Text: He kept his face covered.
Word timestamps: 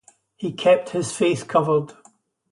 He 0.35 0.51
kept 0.51 0.89
his 0.89 1.15
face 1.15 1.43
covered. 1.43 1.91